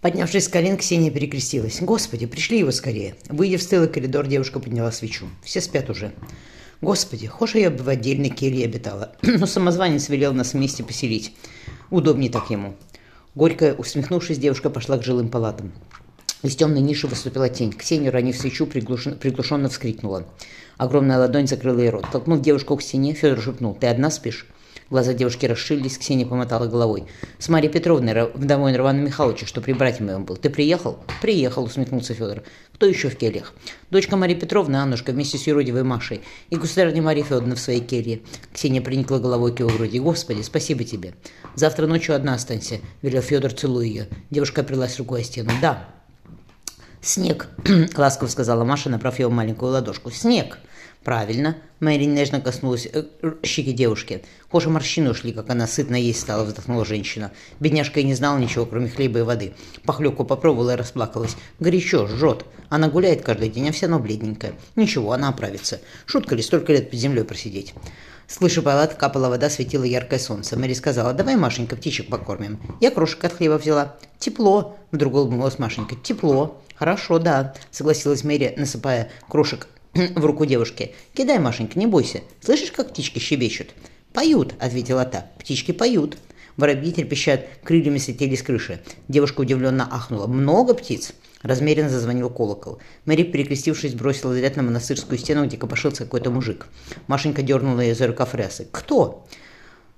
Поднявшись 0.00 0.44
с 0.44 0.48
колен, 0.48 0.76
Ксения 0.76 1.10
перекрестилась. 1.10 1.80
«Господи, 1.80 2.26
пришли 2.26 2.60
его 2.60 2.70
скорее!» 2.70 3.16
Выйдя 3.28 3.58
в 3.58 3.62
стылый 3.62 3.88
коридор, 3.88 4.28
девушка 4.28 4.60
подняла 4.60 4.92
свечу. 4.92 5.26
Все 5.42 5.60
спят 5.60 5.90
уже. 5.90 6.12
«Господи, 6.80 7.26
хошь 7.26 7.56
я 7.56 7.70
бы 7.70 7.82
в 7.82 7.88
отдельной 7.88 8.30
келье 8.30 8.64
обитала, 8.64 9.16
но 9.22 9.46
самозванец 9.46 10.08
велел 10.08 10.32
нас 10.32 10.52
вместе 10.52 10.84
поселить. 10.84 11.34
Удобнее 11.90 12.30
так 12.30 12.48
ему». 12.50 12.76
Горько 13.34 13.74
усмехнувшись, 13.76 14.38
девушка 14.38 14.70
пошла 14.70 14.98
к 14.98 15.02
жилым 15.02 15.30
палатам. 15.30 15.72
Из 16.42 16.54
темной 16.54 16.80
ниши 16.80 17.08
выступила 17.08 17.48
тень. 17.48 17.72
Ксения, 17.72 18.12
ранив 18.12 18.36
свечу, 18.36 18.66
приглушенно, 18.66 19.16
приглушенно 19.16 19.68
вскрикнула. 19.68 20.28
Огромная 20.76 21.18
ладонь 21.18 21.48
закрыла 21.48 21.80
ей 21.80 21.90
рот. 21.90 22.06
Толкнув 22.12 22.40
девушку 22.40 22.76
к 22.76 22.82
стене, 22.82 23.14
Федор 23.14 23.42
шепнул. 23.42 23.74
«Ты 23.74 23.88
одна 23.88 24.10
спишь?» 24.10 24.46
Глаза 24.90 25.12
девушки 25.12 25.44
расширились, 25.44 25.98
Ксения 25.98 26.24
помотала 26.24 26.66
головой. 26.66 27.04
«С 27.38 27.50
Марьей 27.50 27.70
Петровной, 27.70 28.30
вдовой 28.32 28.74
Ивана 28.74 29.00
Михайловича, 29.00 29.44
что 29.44 29.60
при 29.60 29.74
брате 29.74 30.02
моем 30.02 30.24
был. 30.24 30.36
Ты 30.36 30.48
приехал?» 30.48 30.98
«Приехал», 31.20 31.64
усмехнулся 31.64 32.14
Федор. 32.14 32.42
«Кто 32.72 32.86
еще 32.86 33.10
в 33.10 33.16
кельях?» 33.18 33.52
«Дочка 33.90 34.16
Марии 34.16 34.34
Петровны, 34.34 34.76
Аннушка, 34.76 35.12
вместе 35.12 35.36
с 35.36 35.46
юродивой 35.46 35.82
Машей. 35.82 36.22
И 36.48 36.56
государыня 36.56 37.02
Мария 37.02 37.22
Федоровна 37.22 37.54
в 37.54 37.60
своей 37.60 37.80
келье». 37.80 38.22
Ксения 38.54 38.80
приникла 38.80 39.18
головой 39.18 39.54
к 39.54 39.60
его 39.60 39.68
груди. 39.68 40.00
«Господи, 40.00 40.40
спасибо 40.40 40.84
тебе. 40.84 41.12
Завтра 41.54 41.86
ночью 41.86 42.14
одна 42.14 42.32
останься»,— 42.32 42.80
велел 43.02 43.20
Федор, 43.20 43.52
целуя 43.52 43.84
ее. 43.84 44.08
Девушка 44.30 44.62
оперлась 44.62 44.98
рукой 44.98 45.20
о 45.20 45.24
стену. 45.24 45.50
«Да». 45.60 45.86
«Снег»,— 47.02 47.48
ласково 47.96 48.28
сказала 48.28 48.64
Маша, 48.64 48.88
направив 48.88 49.18
его 49.18 49.30
маленькую 49.30 49.72
ладошку. 49.72 50.10
«Снег». 50.10 50.58
«Правильно»,— 51.08 51.56
Мэри 51.80 52.04
нежно 52.04 52.38
коснулась 52.42 52.86
э, 52.92 53.02
щеки 53.42 53.72
девушки. 53.72 54.22
Кожа 54.50 54.68
морщины 54.68 55.08
ушли, 55.08 55.32
как 55.32 55.48
она 55.48 55.66
сытно 55.66 55.96
есть 55.96 56.20
стала, 56.20 56.44
вздохнула 56.44 56.84
женщина. 56.84 57.32
Бедняжка 57.60 58.00
и 58.00 58.04
не 58.04 58.12
знала 58.12 58.36
ничего, 58.36 58.66
кроме 58.66 58.90
хлеба 58.90 59.20
и 59.20 59.22
воды. 59.22 59.54
Похлебку 59.86 60.26
попробовала 60.26 60.72
и 60.72 60.76
расплакалась. 60.76 61.34
Горячо, 61.60 62.06
жжет. 62.06 62.44
Она 62.68 62.90
гуляет 62.90 63.22
каждый 63.22 63.48
день, 63.48 63.70
а 63.70 63.72
вся 63.72 63.86
равно 63.86 64.04
бледненькая. 64.04 64.52
Ничего, 64.76 65.12
она 65.12 65.30
оправится. 65.30 65.80
Шутка 66.04 66.34
ли 66.34 66.42
столько 66.42 66.74
лет 66.74 66.90
под 66.90 66.98
землей 66.98 67.24
просидеть? 67.24 67.72
Слыша 68.26 68.60
палат, 68.60 68.92
капала 68.92 69.30
вода, 69.30 69.48
светило 69.48 69.84
яркое 69.84 70.18
солнце. 70.18 70.58
Мэри 70.58 70.74
сказала, 70.74 71.14
давай, 71.14 71.36
Машенька, 71.36 71.74
птичек 71.76 72.10
покормим. 72.10 72.60
Я 72.82 72.90
крошек 72.90 73.24
от 73.24 73.32
хлеба 73.32 73.54
взяла. 73.54 73.96
Тепло, 74.18 74.76
вдруг 74.92 75.14
улыбнулась 75.14 75.58
Машенька. 75.58 75.96
Тепло. 75.96 76.60
Хорошо, 76.74 77.18
да, 77.18 77.54
согласилась 77.70 78.24
Мэри, 78.24 78.52
насыпая 78.58 79.10
крошек 79.26 79.68
в 79.94 80.24
руку 80.24 80.46
девушки. 80.46 80.94
«Кидай, 81.14 81.38
Машенька, 81.38 81.78
не 81.78 81.86
бойся. 81.86 82.20
Слышишь, 82.40 82.72
как 82.72 82.90
птички 82.90 83.18
щебечут?» 83.18 83.68
«Поют»,— 84.12 84.54
ответила 84.58 85.04
та. 85.04 85.30
«Птички 85.38 85.72
поют». 85.72 86.16
Воробьи 86.56 86.90
трепещат, 86.90 87.46
крыльями 87.62 87.98
слетели 87.98 88.34
с 88.34 88.42
крыши. 88.42 88.80
Девушка 89.06 89.42
удивленно 89.42 89.88
ахнула. 89.90 90.26
«Много 90.26 90.74
птиц?» 90.74 91.12
Размеренно 91.42 91.88
зазвонил 91.88 92.30
колокол. 92.30 92.80
Мэри, 93.04 93.22
перекрестившись, 93.22 93.94
бросила 93.94 94.32
взгляд 94.32 94.56
на 94.56 94.64
монастырскую 94.64 95.18
стену, 95.18 95.46
где 95.46 95.56
копошился 95.56 96.02
какой-то 96.04 96.30
мужик. 96.30 96.66
Машенька 97.06 97.42
дернула 97.42 97.80
ее 97.80 97.94
за 97.94 98.08
рукав 98.08 98.34
рясы. 98.34 98.66
«Кто?» 98.72 99.24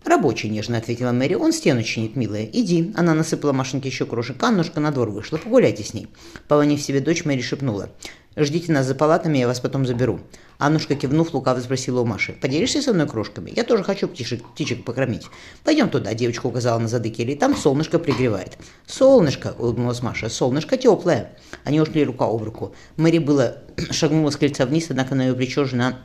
«Рабочий»,— 0.05 0.49
нежно 0.51 0.79
ответила 0.79 1.13
Мэри. 1.13 1.35
«Он 1.35 1.53
стену 1.53 1.83
чинит, 1.83 2.17
милая. 2.17 2.45
Иди». 2.45 2.93
Она 2.97 3.15
насыпала 3.15 3.53
Машеньке 3.53 3.89
еще 3.89 4.07
крошек. 4.07 4.43
«Аннушка 4.43 4.81
на 4.81 4.91
двор 4.93 5.11
вышла. 5.11 5.37
Погуляйте 5.37 5.85
с 5.85 5.95
ней». 5.95 6.09
Полонив 6.49 6.81
себе 6.81 7.01
дочь, 7.01 7.25
Мэри 7.25 7.43
шепнула. 7.43 7.91
Ждите 8.37 8.71
нас 8.73 8.87
за 8.87 8.95
палатами, 8.95 9.39
я 9.39 9.49
вас 9.49 9.59
потом 9.59 9.85
заберу». 9.85 10.21
Аннушка, 10.59 10.95
кивнув, 10.95 11.35
лукаво 11.35 11.59
спросила 11.61 12.01
у 12.01 12.05
Маши. 12.05 12.33
«Поделишься 12.33 12.81
со 12.81 12.93
мной 12.93 13.09
крошками? 13.09 13.53
Я 13.55 13.65
тоже 13.65 13.83
хочу 13.83 14.07
птичек, 14.07 14.45
птичек 14.45 14.85
покормить». 14.85 15.27
«Пойдем 15.65 15.89
туда»,— 15.89 16.15
девочка 16.15 16.47
указала 16.47 16.79
на 16.79 16.87
зады. 16.87 17.11
«Там 17.35 17.57
солнышко 17.57 17.99
пригревает». 17.99 18.57
«Солнышко»,— 18.87 19.55
улыбнулась 19.59 20.03
Маша,— 20.03 20.29
«солнышко 20.31 20.77
теплое». 20.77 21.33
Они 21.65 21.81
ушли 21.81 22.05
рука 22.05 22.27
об 22.27 22.43
руку. 22.43 22.73
Мэри 22.97 23.19
было 23.19 23.59
шагнула 23.91 24.31
с 24.31 24.37
крыльца 24.37 24.65
вниз, 24.65 24.87
однако 24.91 25.15
на 25.15 25.27
ее 25.27 25.35
плечо 25.35 25.65
жена 25.65 25.99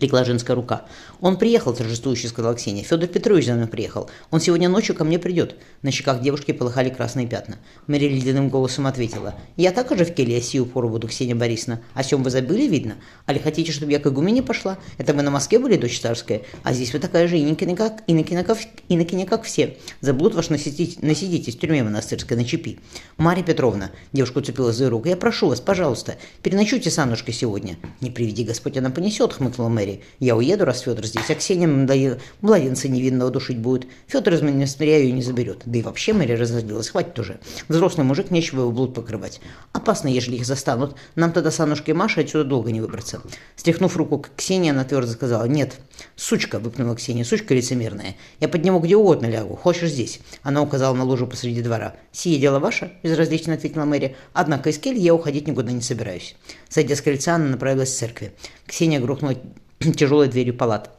легла 0.00 0.24
женская 0.24 0.54
рука. 0.54 0.84
«Он 1.20 1.36
приехал»,– 1.36 1.72
торжествующе 1.74 2.28
сказала 2.28 2.54
Ксения. 2.54 2.84
«Федор 2.84 3.08
Петрович 3.08 3.46
за 3.46 3.54
мной 3.54 3.66
приехал. 3.66 4.08
Он 4.30 4.40
сегодня 4.40 4.68
ночью 4.68 4.94
ко 4.94 5.04
мне 5.04 5.18
придет». 5.18 5.56
На 5.82 5.90
щеках 5.90 6.20
девушки 6.20 6.52
полыхали 6.52 6.88
красные 6.90 7.26
пятна. 7.26 7.56
Мэри 7.86 8.08
ледяным 8.08 8.48
голосом 8.48 8.86
ответила. 8.86 9.34
«Я 9.56 9.72
так 9.72 9.90
уже 9.90 10.04
в 10.04 10.14
келье 10.14 10.40
сию 10.40 10.66
пору 10.66 10.88
буду, 10.88 11.08
Ксения 11.08 11.34
Борисовна. 11.34 11.80
О 11.94 12.04
чем 12.04 12.22
вы 12.22 12.30
забыли, 12.30 12.66
видно? 12.66 12.96
Али 13.26 13.38
хотите, 13.38 13.72
чтобы 13.72 13.92
я 13.92 13.98
к 13.98 14.06
игумене 14.06 14.42
пошла? 14.42 14.78
Это 14.98 15.12
вы 15.12 15.22
на 15.22 15.30
Москве 15.30 15.58
были, 15.58 15.76
дочь 15.76 16.00
царская? 16.00 16.42
А 16.62 16.72
здесь 16.72 16.92
вы 16.92 17.00
такая 17.00 17.26
же 17.26 17.38
инокиня, 17.38 17.76
как, 17.76 18.02
инокиня, 18.06 18.44
как, 18.44 18.58
инокиня, 18.88 19.26
как 19.26 19.42
все. 19.42 19.76
Заблуд 20.00 20.34
ваш 20.34 20.50
насидите, 20.50 20.98
насидитесь 21.02 21.56
в 21.56 21.58
тюрьме 21.58 21.82
монастырской 21.82 22.36
на 22.36 22.44
чепи. 22.44 22.78
Марья 23.16 23.42
Петровна»,– 23.42 23.90
девушка 24.12 24.38
уцепилась 24.38 24.76
за 24.76 24.90
руку,– 24.90 25.08
«я 25.08 25.16
прошу 25.16 25.48
вас, 25.48 25.60
пожалуйста, 25.60 26.16
переночуйте 26.42 26.90
с 26.90 26.98
Аннушкой 26.98 27.34
сегодня». 27.34 27.76
«Не 28.00 28.10
приведи 28.10 28.44
Господь, 28.44 28.76
она 28.76 28.90
понесет»,– 28.90 29.32
хмыкнула 29.34 29.68
Мэри. 29.68 29.87
Я 30.18 30.36
уеду, 30.36 30.64
раз 30.64 30.80
Федор 30.80 31.04
здесь, 31.06 31.30
а 31.30 31.34
Ксения 31.34 32.18
младенца 32.40 32.88
невинного 32.88 33.30
душить 33.30 33.58
будет. 33.58 33.86
Федор 34.06 34.34
из 34.34 34.42
монастыря 34.42 34.98
ее 34.98 35.12
не 35.12 35.22
заберет. 35.22 35.62
Да 35.64 35.78
и 35.78 35.82
вообще 35.82 36.12
Мэри 36.12 36.32
разозлилась, 36.32 36.90
хватит 36.90 37.18
уже. 37.18 37.40
Взрослый 37.68 38.06
мужик, 38.06 38.30
нечего 38.30 38.60
его 38.60 38.70
блуд 38.70 38.94
покрывать. 38.94 39.40
Опасно, 39.72 40.08
ежели 40.08 40.36
их 40.36 40.46
застанут. 40.46 40.96
Нам 41.14 41.32
тогда 41.32 41.50
с 41.50 41.58
и 41.86 41.92
Машей 41.92 42.24
отсюда 42.24 42.44
долго 42.44 42.70
не 42.70 42.80
выбраться. 42.80 43.20
Стряхнув 43.56 43.96
руку 43.96 44.18
к 44.18 44.30
Ксении, 44.36 44.70
она 44.70 44.84
твердо 44.84 45.12
сказала, 45.12 45.44
нет. 45.44 45.76
Сучка, 46.16 46.58
выпнула 46.58 46.94
Ксения, 46.96 47.24
сучка 47.24 47.54
лицемерная. 47.54 48.16
Я 48.40 48.48
под 48.48 48.64
него 48.64 48.78
где 48.80 48.96
угодно 48.96 49.26
лягу, 49.26 49.56
хочешь 49.56 49.90
здесь. 49.90 50.20
Она 50.42 50.62
указала 50.62 50.94
на 50.94 51.04
лужу 51.04 51.26
посреди 51.26 51.62
двора. 51.62 51.96
Сие 52.12 52.38
дело 52.38 52.58
ваше, 52.58 52.92
безразлично 53.02 53.54
ответила 53.54 53.84
Мэри. 53.84 54.16
Однако 54.32 54.70
из 54.70 54.78
кельи 54.78 55.00
я 55.00 55.14
уходить 55.14 55.46
никуда 55.46 55.72
не 55.72 55.82
собираюсь. 55.82 56.36
Сойдя 56.68 56.96
с 56.96 57.00
крыльца, 57.00 57.34
она 57.34 57.46
направилась 57.46 57.90
в 57.90 57.96
церкви. 57.96 58.32
Ксения 58.66 59.00
грохнула 59.00 59.34
тяжелой 59.80 60.28
дверью 60.28 60.56
палат. 60.56 60.90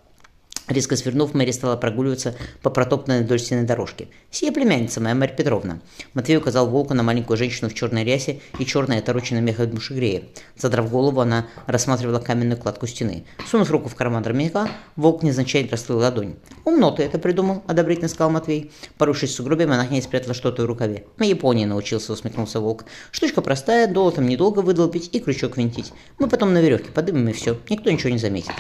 Резко 0.70 0.96
свернув, 0.96 1.34
Мэри 1.34 1.50
стала 1.52 1.76
прогуливаться 1.78 2.36
по 2.62 2.70
протоптанной 2.70 3.24
вдоль 3.24 3.40
стены 3.40 3.64
дорожке. 3.64 4.08
«Сия 4.30 4.52
племянница 4.52 5.02
моя, 5.02 5.16
Марья 5.16 5.34
Петровна». 5.34 5.80
Матвей 6.14 6.38
указал 6.38 6.68
волку 6.68 6.94
на 6.94 7.02
маленькую 7.02 7.38
женщину 7.38 7.72
в 7.72 7.74
черной 7.74 8.04
рясе 8.04 8.40
и 8.60 8.66
черной 8.68 9.00
отороченной 9.00 9.42
мехом 9.42 9.72
душегрея. 9.72 10.24
Задрав 10.56 10.92
голову, 10.92 11.22
она 11.22 11.48
рассматривала 11.66 12.20
каменную 12.20 12.60
кладку 12.60 12.86
стены. 12.86 13.26
Сунув 13.50 13.72
руку 13.72 13.90
в 13.90 13.96
карман 13.96 14.24
армяка, 14.24 14.70
волк 14.96 15.24
незначительно 15.24 15.72
раскрыл 15.72 15.98
ладонь. 15.98 16.36
«Умно 16.66 16.92
ты 16.92 17.02
это 17.02 17.18
придумал»,— 17.18 17.64
одобрительно 17.68 18.08
сказал 18.08 18.30
Матвей. 18.30 18.72
Порывшись 19.00 19.32
в 19.32 19.34
сугробе, 19.34 19.66
монахиня 19.66 20.04
спрятала 20.04 20.36
что-то 20.36 20.62
в 20.62 20.66
рукаве. 20.68 21.06
«На 21.18 21.24
Японии 21.24 21.66
научился»,— 21.66 22.14
усмехнулся 22.14 22.60
волк. 22.60 22.86
«Штучка 23.10 23.42
простая, 23.42 23.88
долотом 23.92 24.28
недолго 24.28 24.60
выдолбить 24.60 25.10
и 25.14 25.20
крючок 25.20 25.58
винтить. 25.58 25.94
Мы 26.20 26.30
потом 26.30 26.54
на 26.54 26.62
веревке 26.62 26.92
подымем 26.92 27.28
и 27.28 27.34
все. 27.34 27.58
Никто 27.70 27.90
ничего 27.90 28.12
не 28.12 28.20
заметит». 28.20 28.54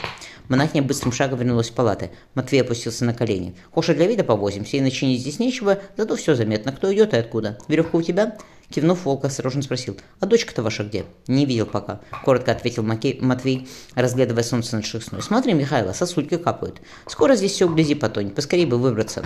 Монахиня 0.49 0.81
быстрым 0.81 1.11
шагом 1.11 1.37
вернулась 1.37 1.69
в 1.69 1.73
палаты. 1.99 2.11
Матвей 2.35 2.61
опустился 2.61 3.05
на 3.05 3.13
колени. 3.13 3.55
«Хоша 3.71 3.93
для 3.93 4.07
вида 4.07 4.23
повозимся, 4.23 4.77
иначе 4.77 5.05
не 5.05 5.17
здесь 5.17 5.39
нечего, 5.39 5.79
зато 5.97 6.15
все 6.15 6.35
заметно, 6.35 6.71
кто 6.71 6.93
идет 6.93 7.13
и 7.13 7.17
откуда. 7.17 7.57
Веревка 7.67 7.95
у 7.97 8.01
тебя?» 8.01 8.37
Кивнув, 8.69 9.05
волк 9.05 9.25
осторожно 9.25 9.63
спросил, 9.63 9.97
«А 10.19 10.27
дочка-то 10.27 10.61
ваша 10.61 10.83
где?» 10.83 11.05
«Не 11.27 11.45
видел 11.45 11.65
пока»,— 11.65 12.01
коротко 12.23 12.51
ответил 12.51 12.83
Макей, 12.83 13.19
Матвей, 13.19 13.67
разглядывая 13.95 14.43
солнце 14.43 14.75
над 14.75 14.85
шерстной. 14.85 15.23
«Смотри, 15.23 15.53
Михайло, 15.53 15.91
сосульки 15.91 16.37
капают. 16.37 16.79
Скоро 17.07 17.35
здесь 17.35 17.53
все 17.53 17.67
вблизи 17.67 17.95
потонет, 17.95 18.35
поскорее 18.35 18.67
бы 18.67 18.77
выбраться. 18.77 19.25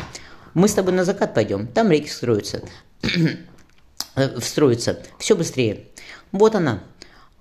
Мы 0.53 0.69
с 0.69 0.73
тобой 0.73 0.93
на 0.93 1.03
закат 1.03 1.33
пойдем, 1.33 1.67
там 1.67 1.91
реки 1.91 2.09
строятся. 2.09 2.61
Э, 4.15 4.39
встроятся. 4.39 4.99
Все 5.17 5.35
быстрее. 5.35 5.87
Вот 6.31 6.53
она, 6.53 6.83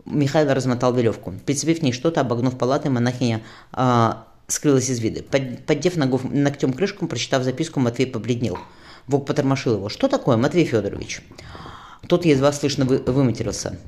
Михаил 0.05 0.53
размотал 0.53 0.93
веревку. 0.93 1.33
Прицепив 1.45 1.81
к 1.81 1.83
ней 1.83 1.93
что-то, 1.93 2.21
обогнув 2.21 2.59
палаты, 2.59 2.91
монахиня 2.91 3.43
а, 3.73 4.27
скрылась 4.53 4.91
из 4.91 5.01
вида. 5.01 5.23
Под, 5.23 5.65
поддев 5.67 5.97
ногов, 5.97 6.23
ногтем 6.25 6.73
крышку, 6.73 7.07
прочитав 7.07 7.43
записку, 7.43 7.81
Матвей 7.81 8.07
побледнел. 8.07 8.59
Бог 9.07 9.27
потормошил 9.27 9.75
его. 9.75 9.89
«Что 9.89 10.09
такое, 10.09 10.37
Матвей 10.37 10.65
Федорович?» 10.65 11.23
Тот 12.09 12.25
едва 12.25 12.53
слышно 12.53 12.85
вы, 12.85 12.99
выматерился. 12.99 13.79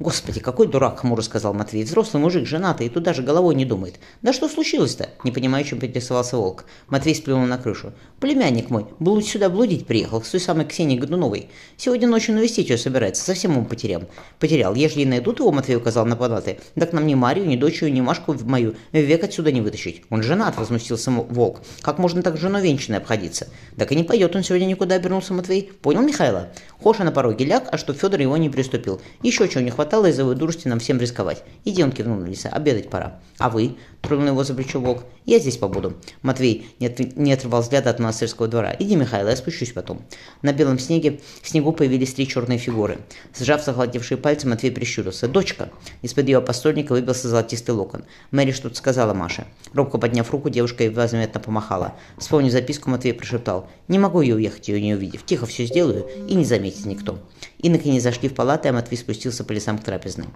«Господи, 0.00 0.40
какой 0.40 0.66
дурак!»– 0.66 1.00
хмуро 1.00 1.20
сказал 1.20 1.52
Матвей. 1.52 1.84
«Взрослый 1.84 2.22
мужик, 2.22 2.46
женатый, 2.46 2.86
и 2.86 2.88
туда 2.88 3.12
же 3.12 3.22
головой 3.22 3.54
не 3.54 3.66
думает». 3.66 4.00
«Да 4.22 4.32
что 4.32 4.48
случилось-то?»– 4.48 5.10
не 5.24 5.30
понимаю, 5.30 5.62
чем 5.62 5.78
поинтересовался 5.78 6.38
волк. 6.38 6.64
Матвей 6.88 7.14
сплюнул 7.14 7.44
на 7.44 7.58
крышу. 7.58 7.92
«Племянник 8.18 8.70
мой, 8.70 8.86
блуд 8.98 9.26
сюда 9.26 9.50
блудить 9.50 9.86
приехал, 9.86 10.22
с 10.22 10.30
той 10.30 10.40
самой 10.40 10.64
Ксенией 10.64 10.98
Годуновой. 10.98 11.50
Сегодня 11.76 12.08
ночью 12.08 12.34
навестить 12.34 12.70
ее 12.70 12.78
собирается, 12.78 13.22
совсем 13.22 13.58
ум 13.58 13.66
потерял. 13.66 14.04
Потерял. 14.38 14.74
Ежели 14.74 15.04
найдут 15.04 15.38
его, 15.38 15.52
Матвей 15.52 15.76
указал 15.76 16.06
на 16.06 16.16
палаты, 16.16 16.60
так 16.76 16.94
нам 16.94 17.06
ни 17.06 17.14
Марию, 17.14 17.46
ни 17.46 17.56
дочь 17.56 17.82
ни 17.82 18.00
Машку 18.00 18.34
мою 18.42 18.76
век 18.92 19.22
отсюда 19.22 19.52
не 19.52 19.60
вытащить. 19.60 20.04
Он 20.08 20.22
женат»,– 20.22 20.56
возмутился 20.56 21.10
волк. 21.10 21.60
«Как 21.82 21.98
можно 21.98 22.22
так 22.22 22.38
с 22.38 22.40
женой 22.40 22.62
венчиной 22.62 22.96
обходиться?» 22.96 23.48
«Так 23.76 23.92
и 23.92 23.96
не 23.96 24.04
пойдет 24.04 24.34
он 24.34 24.44
сегодня 24.44 24.64
никуда»,– 24.64 24.94
обернулся 24.96 25.34
Матвей. 25.34 25.70
«Понял, 25.82 26.00
Михайло? 26.00 26.48
Хоша 26.82 27.04
на 27.04 27.12
пороге 27.12 27.44
ляг, 27.44 27.68
а 27.70 27.76
что 27.76 27.92
Федор 27.92 28.18
его 28.18 28.38
не 28.38 28.48
приступил. 28.48 29.02
Еще 29.22 29.46
чего 29.46 29.60
не 29.60 29.70
хватает 29.70 29.89
хватало 29.90 30.06
из-за 30.06 30.22
его 30.22 30.34
дурости 30.34 30.68
нам 30.68 30.78
всем 30.78 31.00
рисковать. 31.00 31.42
Иди, 31.64 31.82
он 31.82 31.90
кивнул 31.90 32.16
на 32.16 32.26
лиса, 32.26 32.48
обедать 32.48 32.88
пора. 32.90 33.18
А 33.38 33.50
вы? 33.50 33.74
Тронул 34.02 34.28
его 34.28 34.44
за 34.44 34.54
плечо 34.54 34.78
волк. 34.78 35.02
Я 35.26 35.40
здесь 35.40 35.56
побуду. 35.56 35.94
Матвей 36.22 36.68
не, 36.78 36.86
от... 36.86 37.16
не 37.16 37.32
отрывал 37.32 37.60
взгляда 37.60 37.90
от 37.90 37.98
монастырского 37.98 38.46
двора. 38.46 38.72
Иди, 38.78 38.94
Михаил, 38.94 39.26
я 39.26 39.34
спущусь 39.34 39.72
потом. 39.72 40.02
На 40.42 40.52
белом 40.52 40.78
снеге 40.78 41.18
в 41.42 41.48
снегу 41.48 41.72
появились 41.72 42.14
три 42.14 42.28
черные 42.28 42.58
фигуры. 42.58 42.98
Сжав 43.36 43.64
захватившие 43.64 44.16
пальцы, 44.16 44.46
Матвей 44.46 44.70
прищурился. 44.70 45.26
«Дочка!» 45.26 45.70
Из-под 46.02 46.28
ее 46.28 46.40
постольника 46.40 46.92
выбился 46.92 47.28
золотистый 47.28 47.74
локон. 47.74 48.04
Мэри 48.30 48.52
что-то 48.52 48.76
сказала 48.76 49.12
Маше. 49.12 49.44
Робко 49.74 49.98
подняв 49.98 50.30
руку, 50.30 50.50
девушка 50.50 50.84
едва 50.84 51.08
заметно 51.08 51.40
помахала. 51.40 51.94
Вспомнив 52.16 52.52
записку, 52.52 52.90
Матвей 52.90 53.12
прошептал. 53.12 53.68
«Не 53.88 53.98
могу 53.98 54.20
я 54.20 54.36
уехать, 54.36 54.68
ее 54.68 54.80
не 54.80 54.94
увидев. 54.94 55.24
Тихо 55.26 55.46
все 55.46 55.66
сделаю, 55.66 56.06
и 56.28 56.34
не 56.34 56.44
заметит 56.44 56.86
никто». 56.86 57.18
И 57.62 57.68
наконец 57.68 58.02
зашли 58.02 58.30
в 58.30 58.34
палаты, 58.34 58.70
а 58.70 58.72
Матвей 58.72 58.96
спустился 58.96 59.44
по 59.44 59.52
лесам 59.52 59.76
к 59.76 59.84
трапезной. 59.84 60.28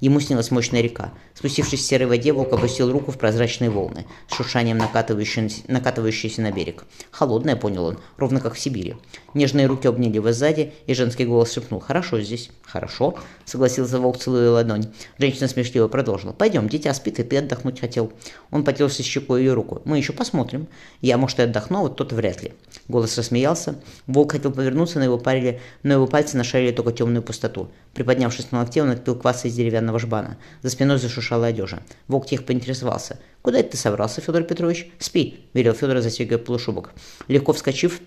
Ему 0.00 0.18
снилась 0.18 0.50
мощная 0.50 0.80
река. 0.80 1.12
Спустившись 1.32 1.80
в 1.80 1.86
серой 1.86 2.08
воде, 2.08 2.32
волк 2.32 2.52
опустил 2.52 2.90
руку 2.90 3.12
в 3.12 3.18
прозрачные 3.18 3.70
волны, 3.70 4.06
с 4.28 4.34
шуршанием 4.34 4.78
накатывающиеся, 4.78 5.62
накатывающиеся 5.68 6.42
на 6.42 6.50
берег. 6.50 6.84
Холодная, 7.12 7.54
понял 7.54 7.84
он, 7.84 7.98
ровно 8.16 8.40
как 8.40 8.54
в 8.54 8.58
Сибири. 8.58 8.96
Нежные 9.32 9.66
руки 9.66 9.86
обняли 9.86 10.16
его 10.16 10.32
сзади, 10.32 10.72
и 10.86 10.94
женский 10.94 11.24
голос 11.24 11.52
шепнул 11.52 11.78
«Хорошо 11.78 12.20
здесь». 12.20 12.50
«Хорошо»,— 12.64 13.16
согласился 13.44 14.00
волк, 14.00 14.18
целуя 14.18 14.50
ладонь. 14.50 14.86
Женщина 15.18 15.46
смешливо 15.46 15.86
продолжила. 15.88 16.32
«Пойдем, 16.32 16.68
дитя 16.68 16.92
спит, 16.94 17.20
и 17.20 17.22
ты 17.22 17.38
отдохнуть 17.38 17.78
хотел». 17.78 18.12
Он 18.50 18.64
потерся 18.64 19.02
щекой 19.02 19.42
ее 19.42 19.52
руку. 19.52 19.82
«Мы 19.84 19.98
еще 19.98 20.12
посмотрим. 20.12 20.66
Я, 21.00 21.16
может, 21.16 21.38
и 21.38 21.42
отдохну, 21.42 21.78
а 21.78 21.82
вот 21.82 21.96
тот 21.96 22.12
вряд 22.12 22.42
ли». 22.42 22.54
Голос 22.88 23.16
рассмеялся. 23.16 23.76
Волк 24.06 24.32
хотел 24.32 24.50
повернуться, 24.50 24.98
но 24.98 25.04
его, 25.04 25.18
парили, 25.18 25.60
но 25.82 25.94
его 25.94 26.06
пальцы 26.06 26.36
нашарили 26.36 26.71
только 26.72 26.92
темную 26.92 27.22
пустоту. 27.22 27.70
Приподнявшись 27.94 28.50
на 28.50 28.60
локте, 28.60 28.82
он 28.82 28.90
отпил 28.90 29.14
кваса 29.16 29.48
из 29.48 29.54
деревянного 29.54 29.98
жбана. 29.98 30.38
За 30.62 30.70
спиной 30.70 30.98
зашушала 30.98 31.46
одежа. 31.46 31.82
Волк 32.08 32.26
тихо 32.26 32.42
поинтересовался. 32.42 33.18
«Куда 33.42 33.58
это 33.58 33.72
ты 33.72 33.76
собрался, 33.76 34.20
Федор 34.20 34.42
Петрович?» 34.42 34.90
«Спи»,— 34.98 35.40
велел 35.54 35.74
Федор, 35.74 36.00
застегивая 36.00 36.38
полушубок. 36.38 36.92
Легко 37.28 37.52
вскочив, 37.52 38.00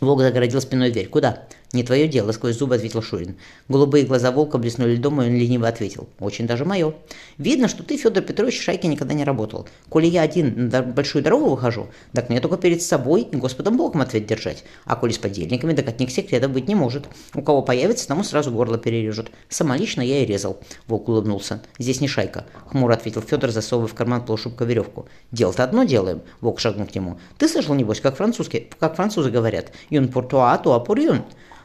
Волк 0.00 0.20
загородил 0.20 0.60
спиной 0.60 0.90
дверь. 0.90 1.08
«Куда?» 1.08 1.44
«Не 1.74 1.82
твое 1.82 2.06
дело»,— 2.06 2.30
сквозь 2.32 2.56
зубы 2.56 2.76
ответил 2.76 3.02
Шурин. 3.02 3.34
Голубые 3.68 4.06
глаза 4.06 4.30
волка 4.30 4.58
блеснули 4.58 4.94
льдом, 4.94 5.20
и 5.20 5.26
он 5.26 5.34
лениво 5.34 5.66
ответил. 5.66 6.08
«Очень 6.20 6.46
даже 6.46 6.64
мое. 6.64 6.94
Видно, 7.36 7.66
что 7.66 7.82
ты, 7.82 7.96
Федор 7.96 8.22
Петрович, 8.22 8.60
в 8.60 8.62
шайке 8.62 8.86
никогда 8.86 9.12
не 9.12 9.24
работал. 9.24 9.66
Коли 9.88 10.06
я 10.06 10.22
один 10.22 10.68
на 10.68 10.82
большую 10.82 11.24
дорогу 11.24 11.50
выхожу, 11.50 11.88
так 12.12 12.28
мне 12.30 12.40
только 12.40 12.58
перед 12.58 12.80
собой 12.80 13.22
и 13.22 13.36
Господом 13.36 13.76
Богом 13.76 14.02
ответ 14.02 14.24
держать. 14.24 14.62
А 14.84 14.94
коли 14.94 15.10
с 15.10 15.18
подельниками, 15.18 15.74
так 15.74 15.88
от 15.88 15.98
них 15.98 16.12
секретов 16.12 16.52
быть 16.52 16.68
не 16.68 16.76
может. 16.76 17.06
У 17.34 17.42
кого 17.42 17.60
появится, 17.60 18.06
тому 18.06 18.22
сразу 18.22 18.52
горло 18.52 18.78
перережут. 18.78 19.32
Сама 19.48 19.76
лично 19.76 20.00
я 20.00 20.22
и 20.22 20.26
резал». 20.26 20.60
Волк 20.86 21.08
улыбнулся. 21.08 21.60
«Здесь 21.80 22.00
не 22.00 22.06
шайка»,— 22.06 22.46
хмуро 22.70 22.94
ответил 22.94 23.20
Федор, 23.20 23.50
засовывая 23.50 23.88
в 23.88 23.94
карман 23.94 24.24
полушубка 24.24 24.64
веревку. 24.64 25.08
«Дело-то 25.32 25.64
одно 25.64 25.82
делаем»,— 25.82 26.22
Волк 26.40 26.60
шагнул 26.60 26.86
к 26.86 26.94
нему. 26.94 27.18
«Ты 27.36 27.48
слышал, 27.48 27.74
небось, 27.74 28.00
как, 28.00 28.16
французские, 28.16 28.68
как 28.78 28.94
французы 28.94 29.32
говорят? 29.32 29.72
Юн 29.90 30.06
пуртуа, 30.06 30.56
туа 30.58 30.78
пурюн». 30.78 31.24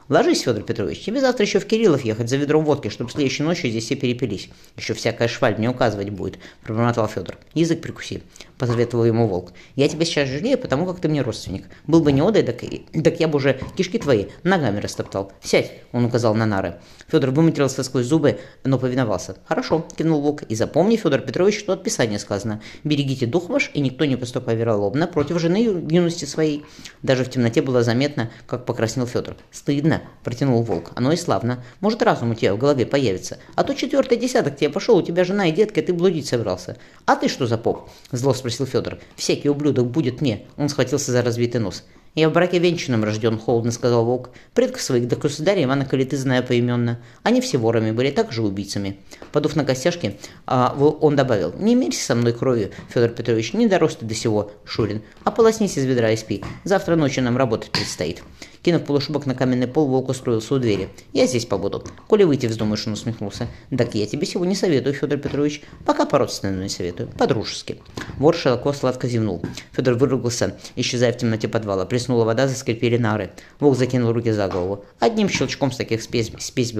Ложись, 0.09 0.41
Федор 0.41 0.63
Петрович, 0.63 1.01
тебе 1.01 1.21
завтра 1.21 1.45
еще 1.45 1.59
в 1.59 1.67
Кириллов 1.67 2.03
ехать 2.03 2.29
за 2.29 2.37
ведром 2.37 2.65
водки, 2.65 2.87
чтобы 2.87 3.11
следующей 3.11 3.43
ночью 3.43 3.69
здесь 3.69 3.85
все 3.85 3.95
перепились. 3.95 4.49
Еще 4.75 4.95
всякая 4.95 5.27
шваль 5.27 5.55
мне 5.59 5.69
указывать 5.69 6.09
будет, 6.09 6.39
пробормотал 6.63 7.07
Федор. 7.07 7.37
Язык 7.53 7.79
прикуси, 7.79 8.23
посоветовал 8.57 9.05
ему 9.05 9.27
волк. 9.27 9.53
Я 9.75 9.87
тебя 9.87 10.05
сейчас 10.05 10.27
жалею, 10.27 10.57
потому 10.57 10.87
как 10.87 10.99
ты 10.99 11.09
мне 11.09 11.21
родственник. 11.21 11.65
Был 11.85 12.01
бы 12.01 12.11
не 12.11 12.21
одай, 12.21 12.41
так, 12.41 12.59
так 13.03 13.19
я 13.19 13.27
бы 13.27 13.37
уже 13.37 13.59
кишки 13.77 13.99
твои 13.99 14.25
ногами 14.41 14.79
растоптал. 14.79 15.31
Сядь, 15.43 15.73
он 15.91 16.05
указал 16.05 16.33
на 16.33 16.47
нары. 16.47 16.79
Федор 17.07 17.29
выматерился 17.29 17.83
сквозь 17.83 18.07
зубы, 18.07 18.39
но 18.63 18.79
повиновался. 18.79 19.37
Хорошо, 19.45 19.85
кивнул 19.95 20.21
волк. 20.21 20.41
И 20.41 20.55
запомни, 20.55 20.95
Федор 20.95 21.21
Петрович, 21.21 21.59
что 21.59 21.73
от 21.73 21.83
Писания 21.83 22.17
сказано. 22.17 22.63
Берегите 22.83 23.27
дух 23.27 23.47
ваш, 23.47 23.69
и 23.75 23.79
никто 23.79 24.05
не 24.05 24.15
поступай 24.15 24.55
вероломно 24.55 25.05
против 25.05 25.39
жены 25.39 25.57
юности 25.57 26.25
своей. 26.25 26.65
Даже 27.03 27.23
в 27.23 27.29
темноте 27.29 27.61
было 27.61 27.83
заметно, 27.83 28.31
как 28.47 28.65
покраснел 28.65 29.05
Федор. 29.05 29.37
Стыдно, 29.51 29.98
протянул 30.23 30.61
волк. 30.63 30.91
Оно 30.95 31.11
и 31.11 31.15
славно. 31.15 31.63
Может, 31.81 32.01
разум 32.01 32.31
у 32.31 32.35
тебя 32.35 32.53
в 32.53 32.57
голове 32.57 32.85
появится. 32.85 33.37
А 33.55 33.63
то 33.63 33.73
четвертый 33.73 34.17
десяток 34.17 34.57
тебе 34.57 34.69
пошел, 34.69 34.97
у 34.97 35.01
тебя 35.01 35.23
жена 35.23 35.47
и 35.47 35.51
детка, 35.51 35.79
и 35.79 35.83
ты 35.83 35.93
блудить 35.93 36.27
собрался. 36.27 36.77
А 37.05 37.15
ты 37.15 37.27
что 37.27 37.47
за 37.47 37.57
поп? 37.57 37.89
Зло 38.11 38.33
спросил 38.33 38.65
Федор. 38.65 38.99
Всякий 39.15 39.49
ублюдок 39.49 39.87
будет 39.87 40.21
мне. 40.21 40.45
Он 40.57 40.69
схватился 40.69 41.11
за 41.11 41.21
разбитый 41.21 41.61
нос. 41.61 41.83
«Я 42.19 42.27
в 42.27 42.33
браке 42.33 42.59
венчанном 42.59 43.05
рожден»,— 43.05 43.39
холодно 43.39 43.71
сказал 43.71 44.03
волк. 44.03 44.31
«Предков 44.53 44.81
своих 44.81 45.07
до 45.07 45.15
государя 45.15 45.63
Ивана 45.63 45.85
Калиты 45.85 46.17
знаю 46.17 46.43
поименно. 46.43 46.99
Они 47.23 47.39
все 47.39 47.57
ворами 47.57 47.91
были, 47.91 48.11
также 48.11 48.41
убийцами». 48.41 48.99
Подув 49.31 49.55
на 49.55 49.63
костяшки, 49.63 50.17
а, 50.45 50.75
он 50.77 51.15
добавил. 51.15 51.53
«Не 51.57 51.75
мерься 51.75 52.03
со 52.03 52.15
мной 52.15 52.33
кровью, 52.33 52.71
Федор 52.89 53.11
Петрович, 53.11 53.53
не 53.53 53.67
дорос 53.67 53.95
ты 53.95 54.05
до 54.05 54.15
сего, 54.15 54.51
Шурин. 54.65 55.01
А 55.23 55.31
полоснись 55.31 55.77
из 55.77 55.85
ведра 55.85 56.11
и 56.11 56.17
спи. 56.17 56.43
Завтра 56.65 56.97
ночью 56.97 57.23
нам 57.23 57.37
работать 57.37 57.71
предстоит». 57.71 58.21
Кинув 58.61 58.83
полушубок 58.83 59.25
на 59.25 59.35
каменный 59.35 59.67
пол, 59.67 59.87
волк 59.87 60.09
устроился 60.09 60.53
у 60.53 60.59
двери. 60.59 60.89
«Я 61.13 61.27
здесь 61.27 61.45
побуду. 61.45 61.83
Коли 62.07 62.23
выйти 62.23 62.47
вздумаешь», 62.47 62.85
он 62.87 62.93
усмехнулся. 62.93 63.47
«Так 63.75 63.95
я 63.95 64.05
тебе 64.05 64.25
сегодня 64.25 64.55
советую, 64.55 64.93
Федор 64.93 65.17
Петрович. 65.17 65.61
Пока 65.85 66.05
по-родственному 66.05 66.63
не 66.63 66.69
советую. 66.69 67.09
По-дружески». 67.17 67.81
Вор 68.17 68.35
широко 68.35 68.73
сладко 68.73 69.07
зевнул. 69.07 69.41
Федор 69.71 69.93
выругался, 69.93 70.57
исчезая 70.75 71.13
в 71.13 71.17
темноте 71.17 71.47
подвала. 71.47 71.85
Плеснула 72.09 72.25
вода, 72.25 72.47
заскрипели 72.47 72.97
нары. 72.97 73.29
Волк 73.59 73.77
закинул 73.77 74.11
руки 74.11 74.31
за 74.31 74.47
голову. 74.47 74.83
Одним 74.99 75.29
щелчком 75.29 75.71
с 75.71 75.77
таких 75.77 76.01
спесь, 76.01 76.31
спесь. 76.39 76.73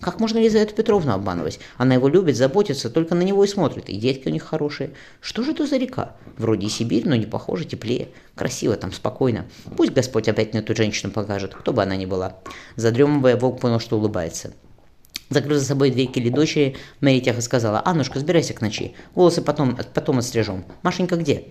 Как 0.00 0.20
можно 0.20 0.38
Лизавету 0.38 0.74
Петровну 0.74 1.12
обманывать? 1.12 1.60
Она 1.76 1.96
его 1.96 2.08
любит, 2.08 2.34
заботится, 2.34 2.88
только 2.88 3.14
на 3.14 3.20
него 3.20 3.44
и 3.44 3.46
смотрит. 3.46 3.90
И 3.90 3.96
детки 3.98 4.26
у 4.26 4.30
них 4.30 4.42
хорошие. 4.42 4.92
Что 5.20 5.42
же 5.42 5.50
это 5.50 5.66
за 5.66 5.76
река? 5.76 6.16
Вроде 6.38 6.70
Сибирь, 6.70 7.06
но 7.06 7.14
не 7.14 7.26
похоже, 7.26 7.66
теплее. 7.66 8.08
Красиво 8.34 8.74
там, 8.76 8.90
спокойно. 8.90 9.44
Пусть 9.76 9.92
Господь 9.92 10.28
опять 10.28 10.54
на 10.54 10.58
эту 10.60 10.74
женщину 10.74 11.12
покажет, 11.12 11.54
кто 11.54 11.74
бы 11.74 11.82
она 11.82 11.96
ни 11.96 12.06
была. 12.06 12.38
Задремывая, 12.76 13.36
волк 13.36 13.60
понял, 13.60 13.80
что 13.80 13.98
улыбается. 13.98 14.54
Закрыв 15.28 15.58
за 15.58 15.64
собой 15.64 15.90
дверь 15.90 16.06
Келли 16.06 16.28
дочери, 16.28 16.76
Мэри 17.00 17.20
тихо 17.20 17.40
сказала, 17.40 17.82
«Аннушка, 17.84 18.18
сбирайся 18.18 18.54
к 18.54 18.60
ночи. 18.60 18.94
Волосы 19.14 19.42
потом, 19.42 19.76
потом 19.92 20.18
отстрижем. 20.18 20.64
Машенька 20.82 21.16
где?» 21.16 21.46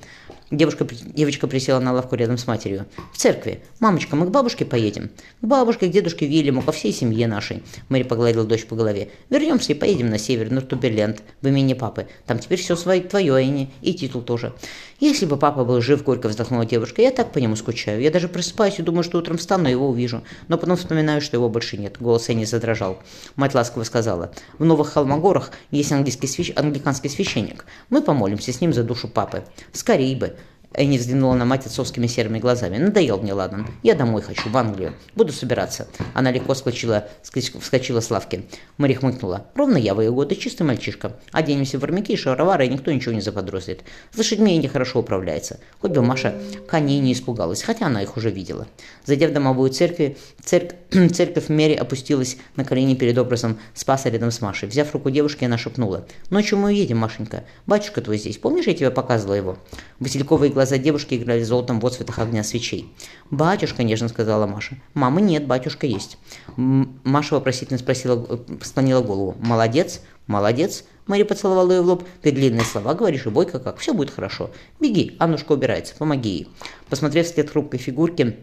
Девушка, 0.53 0.85
девочка 1.03 1.47
присела 1.47 1.79
на 1.79 1.93
лавку 1.93 2.15
рядом 2.15 2.37
с 2.37 2.45
матерью. 2.45 2.85
«В 3.11 3.17
церкви. 3.17 3.63
Мамочка, 3.79 4.15
мы 4.15 4.27
к 4.27 4.29
бабушке 4.29 4.65
поедем?» 4.65 5.09
«К 5.41 5.45
бабушке, 5.45 5.87
к 5.87 5.89
дедушке 5.89 6.27
Вильяму, 6.27 6.61
ко 6.61 6.71
всей 6.71 6.93
семье 6.93 7.25
нашей». 7.25 7.63
Мэри 7.89 8.03
погладила 8.03 8.43
дочь 8.43 8.67
по 8.67 8.75
голове. 8.75 9.09
«Вернемся 9.31 9.73
и 9.73 9.75
поедем 9.75 10.11
на 10.11 10.19
север, 10.19 10.51
на 10.51 10.61
Туберленд, 10.61 11.23
в 11.41 11.47
имени 11.47 11.73
папы. 11.73 12.05
Там 12.27 12.37
теперь 12.37 12.59
все 12.59 12.75
свое, 12.75 13.01
твое, 13.01 13.43
Энни, 13.43 13.73
и 13.81 13.95
титул 13.95 14.21
тоже». 14.21 14.53
«Если 14.99 15.25
бы 15.25 15.37
папа 15.37 15.65
был 15.65 15.81
жив, 15.81 16.03
горько 16.03 16.29
вздохнула 16.29 16.67
девушка, 16.67 17.01
я 17.01 17.09
так 17.09 17.31
по 17.31 17.39
нему 17.39 17.55
скучаю. 17.55 17.99
Я 17.99 18.11
даже 18.11 18.27
просыпаюсь 18.27 18.77
и 18.77 18.83
думаю, 18.83 19.03
что 19.03 19.17
утром 19.17 19.39
встану 19.39 19.67
и 19.67 19.71
его 19.71 19.89
увижу. 19.89 20.23
Но 20.49 20.59
потом 20.59 20.77
вспоминаю, 20.77 21.19
что 21.21 21.35
его 21.35 21.49
больше 21.49 21.77
нет». 21.77 21.97
Голос 21.99 22.29
Энни 22.29 22.45
задрожал. 22.45 22.99
Мать 23.37 23.55
ласково 23.55 23.85
сказала. 23.85 24.31
«В 24.59 24.65
Новых 24.65 24.93
Холмогорах 24.93 25.49
есть 25.71 25.91
английский 25.91 26.27
свящ... 26.27 26.51
англиканский 26.55 27.09
священник. 27.09 27.65
Мы 27.89 28.03
помолимся 28.03 28.53
с 28.53 28.61
ним 28.61 28.71
за 28.71 28.83
душу 28.83 29.07
папы. 29.07 29.45
Скорей 29.71 30.15
бы». 30.15 30.35
Энни 30.73 30.97
взглянула 30.97 31.35
на 31.35 31.45
мать 31.45 31.67
отцовскими 31.67 32.07
серыми 32.07 32.39
глазами. 32.39 32.77
«Надоел 32.77 33.19
мне, 33.19 33.33
Ладан. 33.33 33.67
Я 33.83 33.93
домой 33.93 34.23
хочу, 34.23 34.49
в 34.49 34.57
Англию. 34.57 34.95
Буду 35.15 35.31
собираться». 35.31 35.87
Она 36.13 36.31
легко 36.31 36.53
вскочила, 36.53 37.07
вскочила 37.21 37.99
с 37.99 38.09
лавки. 38.09 38.45
Мэри 38.77 38.93
хмыкнула. 38.93 39.45
«Ровно 39.53 39.77
я 39.77 39.93
в 39.93 40.01
ее 40.01 40.11
годы, 40.11 40.35
чистый 40.35 40.63
мальчишка. 40.63 41.15
Оденемся 41.31 41.77
в 41.77 41.83
армяки 41.83 42.13
и 42.13 42.17
шаровары, 42.17 42.65
и 42.65 42.69
никто 42.69 42.91
ничего 42.91 43.13
не 43.13 43.21
заподозрит. 43.21 43.81
С 44.11 44.17
лошадьми 44.17 44.55
Энни 44.55 44.67
хорошо 44.67 44.99
управляется. 44.99 45.59
Хоть 45.79 45.91
бы 45.91 46.01
Маша 46.01 46.33
коней 46.67 46.99
не 46.99 47.13
испугалась, 47.13 47.61
хотя 47.61 47.85
она 47.85 48.01
их 48.01 48.17
уже 48.17 48.31
видела». 48.31 48.67
Зайдя 49.05 49.27
в 49.27 49.33
домовую 49.33 49.69
церковь, 49.69 50.17
церк... 50.43 50.73
церковь 51.13 51.49
Мэри 51.49 51.73
опустилась 51.73 52.37
на 52.55 52.65
колени 52.65 52.95
перед 52.95 53.17
образом 53.19 53.59
Спаса 53.75 54.09
рядом 54.09 54.31
с 54.31 54.41
Машей. 54.41 54.67
Взяв 54.69 54.91
руку 54.93 55.11
девушки, 55.11 55.45
она 55.45 55.59
шепнула. 55.59 56.07
«Ночью 56.31 56.57
мы 56.57 56.69
уедем, 56.69 56.97
Машенька. 56.97 57.43
Батюшка 57.67 58.01
твой 58.01 58.17
здесь. 58.17 58.37
Помнишь, 58.37 58.65
я 58.65 58.73
тебе 58.73 58.89
показывала 58.89 59.35
его?» 59.35 59.57
Васильковые 59.99 60.51
глаза 60.51 60.62
Глаза 60.63 60.77
девушки 60.77 61.15
играли 61.15 61.43
золотом 61.43 61.81
в 61.81 61.85
отцветах 61.85 62.19
огня 62.19 62.41
свечей. 62.41 62.87
«Батюшка»,— 63.29 63.83
нежно 63.83 64.07
сказала 64.07 64.47
Маша. 64.47 64.77
«Мамы 64.93 65.19
нет, 65.19 65.45
батюшка 65.45 65.87
есть». 65.87 66.17
Маша 66.55 67.35
вопросительно 67.35 67.77
спросила, 67.77 68.39
склонила 68.61 69.01
голову. 69.01 69.35
«Молодец, 69.41 69.99
молодец». 70.25 70.85
Мэри 71.05 71.23
поцеловала 71.23 71.69
ее 71.73 71.81
в 71.81 71.87
лоб. 71.87 72.05
«Ты 72.21 72.31
длинные 72.31 72.63
слова 72.63 72.93
говоришь 72.93 73.25
и 73.25 73.29
бойко 73.29 73.59
как. 73.59 73.79
Все 73.79 73.93
будет 73.93 74.09
хорошо. 74.09 74.51
Беги, 74.79 75.17
Аннушка 75.19 75.51
убирается, 75.51 75.95
помоги 75.97 76.29
ей». 76.29 76.47
Посмотрев 76.89 77.25
вслед 77.25 77.49
хрупкой 77.49 77.81
фигурки, 77.81 78.37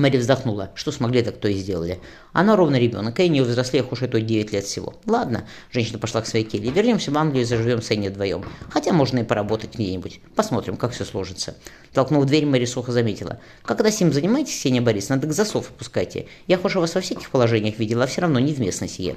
Мэри 0.00 0.16
вздохнула. 0.16 0.70
Что 0.74 0.90
смогли, 0.92 1.22
так 1.22 1.36
то 1.36 1.48
и 1.48 1.54
сделали. 1.54 2.00
Она 2.32 2.56
ровно 2.56 2.76
ребенок, 2.76 3.20
и 3.20 3.28
не 3.28 3.40
взрослее 3.40 3.84
уж 3.88 4.02
и 4.02 4.06
то 4.06 4.20
9 4.20 4.52
лет 4.52 4.64
всего. 4.64 4.94
Ладно, 5.06 5.46
женщина 5.70 5.98
пошла 5.98 6.22
к 6.22 6.26
своей 6.26 6.44
келье. 6.44 6.70
Вернемся 6.70 7.10
в 7.10 7.18
Англию 7.18 7.42
и 7.42 7.46
заживем 7.46 7.82
с 7.82 7.90
Энни 7.90 8.08
вдвоем. 8.08 8.44
Хотя 8.70 8.92
можно 8.92 9.18
и 9.18 9.24
поработать 9.24 9.74
где-нибудь. 9.74 10.20
Посмотрим, 10.34 10.76
как 10.76 10.92
все 10.92 11.04
сложится. 11.04 11.56
Толкнув 11.92 12.24
дверь, 12.24 12.46
Мэри 12.46 12.64
сухо 12.64 12.92
заметила. 12.92 13.40
Когда 13.64 13.90
сим 13.90 14.12
занимаетесь, 14.12 14.54
Ксения 14.54 14.80
Борисовна, 14.80 15.20
так 15.20 15.32
засов 15.32 15.70
опускайте. 15.70 16.26
Я 16.46 16.56
хоть 16.56 16.74
вас 16.74 16.94
во 16.94 17.00
всяких 17.00 17.30
положениях 17.30 17.78
видела, 17.78 18.04
а 18.04 18.06
все 18.06 18.22
равно 18.22 18.38
не 18.38 18.52
вместно 18.52 18.88
сие. 18.88 19.16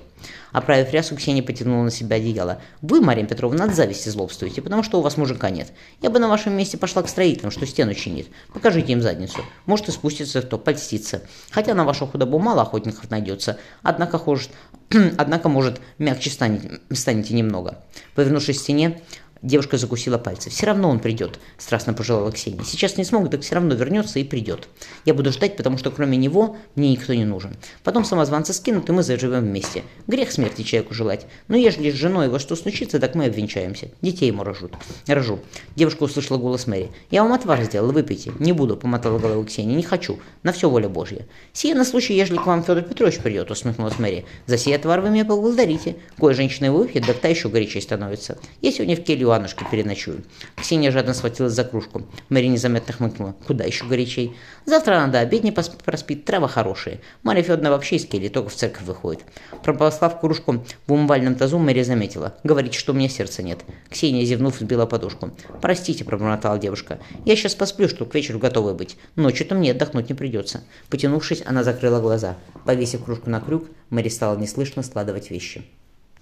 Оправив 0.52 0.92
рясу, 0.92 1.16
Ксения 1.16 1.44
потянула 1.44 1.84
на 1.84 1.92
себя 1.92 2.18
одеяло. 2.18 2.62
Вы, 2.82 3.02
Мария 3.02 3.26
Петровна, 3.26 3.66
от 3.66 3.76
зависти 3.76 4.10
злобствуете, 4.10 4.62
потому 4.62 4.84
что 4.84 5.00
у 5.00 5.02
вас 5.02 5.18
мужика 5.18 5.50
нет. 5.50 5.72
Я 6.02 6.10
бы 6.10 6.20
на 6.20 6.28
вашем 6.28 6.58
месте 6.58 6.78
пошла 6.78 7.04
к 7.04 7.10
строителям, 7.10 7.52
что 7.52 7.66
стену 7.66 7.94
чинит. 7.94 8.28
Покажите 8.54 8.94
им 8.94 9.02
задницу. 9.02 9.40
Может 9.66 9.90
и 9.90 9.92
спустится, 9.92 10.42
то 10.42 10.58
польстится. 10.74 11.22
Хотя 11.52 11.74
на 11.74 11.84
вашу 11.84 12.08
худобу 12.08 12.40
мало 12.40 12.64
охотников 12.64 13.10
найдется. 13.12 13.58
Однако, 13.84 14.18
хожет, 14.18 14.50
однако 15.18 15.50
может, 15.50 15.82
мягче 15.98 16.30
станете, 16.30 16.80
станете 16.92 17.34
немного. 17.34 17.84
Повернувшись 18.16 18.58
к 18.58 18.62
стене, 18.62 19.02
Девушка 19.44 19.78
закусила 19.78 20.18
пальцы. 20.18 20.50
«Все 20.50 20.66
равно 20.66 20.90
он 20.90 21.00
придет»,– 21.00 21.38
страстно 21.58 21.94
пожелала 21.94 22.32
Ксения. 22.32 22.64
«Сейчас 22.64 22.96
не 22.96 23.04
смог, 23.04 23.30
так 23.30 23.42
все 23.42 23.56
равно 23.56 23.76
вернется 23.76 24.18
и 24.20 24.24
придет. 24.24 24.70
Я 25.04 25.14
буду 25.14 25.34
ждать, 25.34 25.58
потому 25.58 25.78
что 25.78 25.92
кроме 25.92 26.16
него 26.16 26.56
мне 26.76 26.92
никто 26.92 27.14
не 27.14 27.26
нужен. 27.26 27.58
Потом 27.84 28.06
самозванца 28.06 28.54
скинут, 28.54 28.88
и 28.88 28.94
мы 28.94 29.04
заживем 29.04 29.42
вместе. 29.42 29.84
Грех 30.08 30.32
смерти 30.32 30.62
человеку 30.62 30.94
желать. 30.94 31.26
Но 31.50 31.58
ежели 31.58 31.92
с 31.92 31.96
женой 31.96 32.30
во 32.30 32.40
что 32.40 32.56
случится, 32.56 33.02
так 33.02 33.16
мы 33.16 33.26
обвенчаемся. 33.26 33.90
Детей 34.02 34.28
ему 34.28 34.46
рожут. 34.46 34.76
Рожу». 35.08 35.42
Девушка 35.76 36.04
услышала 36.04 36.38
голос 36.38 36.66
Мэри. 36.66 36.92
«Я 37.12 37.24
вам 37.24 37.34
отвар 37.34 37.62
сделала, 37.64 37.92
выпейте». 37.92 38.32
«Не 38.40 38.54
буду»,– 38.54 38.78
помотала 38.78 39.20
головой 39.20 39.46
Ксения. 39.46 39.76
«Не 39.76 39.84
хочу. 39.84 40.20
На 40.44 40.54
все 40.54 40.70
воля 40.70 40.88
Божья». 40.88 41.28
«Сие 41.52 41.76
на 41.76 41.84
случай, 41.84 42.16
ежели 42.16 42.38
к 42.38 42.46
вам 42.46 42.64
Федор 42.64 42.84
Петрович 42.84 43.18
придет»,– 43.18 43.52
усмехнулась 43.52 44.00
Мэри. 44.00 44.24
«За 44.46 44.58
сей 44.58 44.74
отвар 44.74 45.02
вы 45.02 45.10
меня 45.10 45.26
поблагодарите. 45.26 45.98
Кое 46.18 46.34
женщина 46.34 46.68
его 46.68 46.78
выпьет, 46.78 47.06
да 47.06 47.12
та 47.12 47.28
еще 47.28 47.50
горячей 47.50 47.82
становится. 47.82 48.38
Я 48.62 48.72
сегодня 48.72 48.96
в 48.96 49.04
келью 49.04 49.33
Аннушки 49.34 49.66
переночую. 49.70 50.24
Ксения 50.56 50.92
жадно 50.92 51.14
схватилась 51.14 51.54
за 51.54 51.64
кружку. 51.64 52.04
Мэри 52.30 52.48
незаметно 52.48 52.94
хмыкнула. 52.94 53.36
Куда 53.46 53.64
еще 53.64 53.86
горячей? 53.86 54.36
Завтра 54.66 55.00
надо 55.00 55.20
обед 55.20 55.44
не 55.44 55.52
проспит, 55.52 56.26
трава 56.26 56.48
хорошая. 56.48 57.02
Марья 57.24 57.44
Федоровна 57.44 57.72
вообще 57.72 57.98
из 57.98 58.06
кельи, 58.06 58.30
только 58.30 58.50
в 58.50 58.56
церковь 58.56 58.84
выходит. 58.84 59.24
Прополослав 59.64 60.20
кружку 60.20 60.64
в 60.88 60.94
умывальном 60.94 61.36
тазу, 61.36 61.58
Мэри 61.58 61.84
заметила. 61.84 62.36
Говорит, 62.44 62.74
что 62.74 62.94
у 62.94 62.96
меня 62.96 63.10
сердца 63.10 63.44
нет. 63.44 63.62
Ксения, 63.90 64.26
зевнув, 64.26 64.58
сбила 64.60 64.86
подушку. 64.86 65.32
«Простите»,– 65.62 66.04
пробормотала 66.06 66.58
девушка. 66.58 67.00
«Я 67.26 67.36
сейчас 67.36 67.56
посплю, 67.56 67.88
чтобы 67.88 68.12
к 68.12 68.16
вечеру 68.16 68.40
готовой 68.40 68.74
быть. 68.74 68.98
Ночью-то 69.16 69.56
мне 69.56 69.72
отдохнуть 69.72 70.10
не 70.10 70.16
придется». 70.16 70.64
Потянувшись, 70.90 71.44
она 71.46 71.64
закрыла 71.64 72.00
глаза. 72.00 72.38
Повесив 72.66 73.04
кружку 73.04 73.30
на 73.30 73.40
крюк, 73.40 73.66
Мэри 73.90 74.10
стала 74.10 74.38
неслышно 74.38 74.84
складывать 74.84 75.32
вещи. 75.32 75.64